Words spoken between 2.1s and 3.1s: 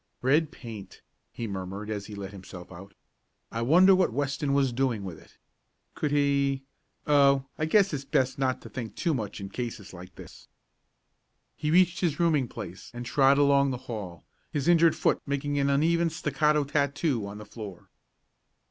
let himself out.